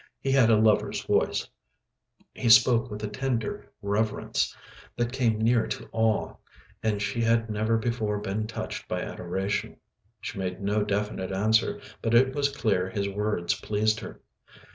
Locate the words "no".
10.65-10.83